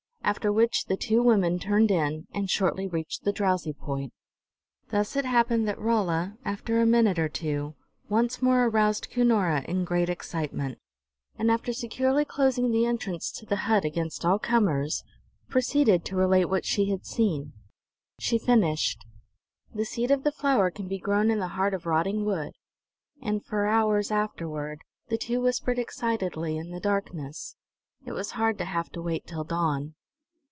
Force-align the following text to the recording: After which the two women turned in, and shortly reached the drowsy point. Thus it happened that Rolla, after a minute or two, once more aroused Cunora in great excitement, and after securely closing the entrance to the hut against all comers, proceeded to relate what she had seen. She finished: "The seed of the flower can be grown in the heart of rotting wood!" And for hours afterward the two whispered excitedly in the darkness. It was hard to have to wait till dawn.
After 0.23 0.49
which 0.53 0.85
the 0.85 0.95
two 0.95 1.21
women 1.21 1.59
turned 1.59 1.91
in, 1.91 2.25
and 2.33 2.49
shortly 2.49 2.87
reached 2.87 3.23
the 3.23 3.33
drowsy 3.33 3.73
point. 3.73 4.13
Thus 4.89 5.17
it 5.17 5.25
happened 5.25 5.67
that 5.67 5.79
Rolla, 5.81 6.37
after 6.45 6.79
a 6.79 6.85
minute 6.85 7.19
or 7.19 7.27
two, 7.27 7.75
once 8.07 8.41
more 8.41 8.63
aroused 8.65 9.09
Cunora 9.09 9.63
in 9.65 9.83
great 9.83 10.07
excitement, 10.09 10.77
and 11.37 11.51
after 11.51 11.73
securely 11.73 12.23
closing 12.23 12.71
the 12.71 12.85
entrance 12.85 13.29
to 13.31 13.45
the 13.45 13.65
hut 13.67 13.83
against 13.83 14.23
all 14.23 14.39
comers, 14.39 15.03
proceeded 15.49 16.05
to 16.05 16.15
relate 16.15 16.45
what 16.45 16.65
she 16.65 16.89
had 16.91 17.05
seen. 17.05 17.51
She 18.17 18.37
finished: 18.39 19.03
"The 19.73 19.85
seed 19.85 20.11
of 20.11 20.23
the 20.23 20.31
flower 20.31 20.71
can 20.71 20.87
be 20.87 20.99
grown 20.99 21.29
in 21.29 21.39
the 21.39 21.49
heart 21.57 21.73
of 21.73 21.85
rotting 21.87 22.23
wood!" 22.23 22.53
And 23.21 23.45
for 23.45 23.65
hours 23.65 24.11
afterward 24.11 24.79
the 25.09 25.17
two 25.17 25.41
whispered 25.41 25.79
excitedly 25.79 26.55
in 26.55 26.69
the 26.69 26.79
darkness. 26.79 27.57
It 28.05 28.13
was 28.13 28.31
hard 28.31 28.57
to 28.59 28.65
have 28.65 28.89
to 28.91 29.01
wait 29.01 29.25
till 29.27 29.43
dawn. 29.43 29.95